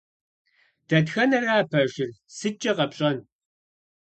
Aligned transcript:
Дэтхэнэра 0.87 1.57
пэжыр? 1.69 2.09
СыткӀэ 2.35 2.71
къэпщӀэн? 2.77 3.17